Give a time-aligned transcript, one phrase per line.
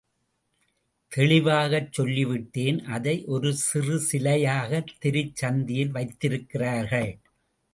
[1.11, 7.11] தெளிவாகச் சொல்லிவிட்டேன், அதை ஒரு சிறு சிலையாகத் தெருச் சந்தியில் வைத்திருக்கிறார்கள்.